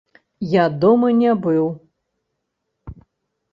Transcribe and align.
Я 0.53 0.63
дома 0.83 1.11
не 1.19 1.35
быў. 1.45 1.65